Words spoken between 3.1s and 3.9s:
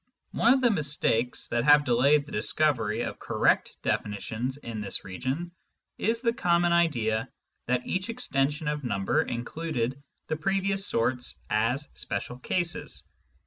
correct